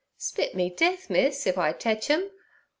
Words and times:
'Spit 0.17 0.55
me 0.55 0.71
death, 0.71 1.11
miss, 1.11 1.45
if 1.45 1.59
I 1.59 1.73
tetch 1.73 2.09
em. 2.09 2.31